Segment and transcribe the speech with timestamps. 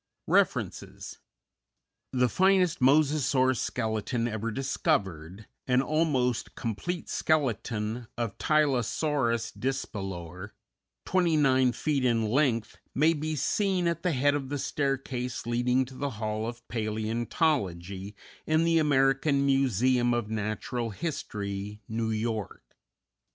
[0.25, 1.19] REFERENCES
[2.11, 10.53] _The finest Mosasaur skeleton ever discovered, an almost complete skeleton of Tylosaurus dyspelor,
[11.05, 15.93] 29 feet in length, may be seen at the head of the staircase leading to
[15.93, 18.15] the Hall of Paleontology,
[18.47, 22.63] in the American Museum of Natural History, New York.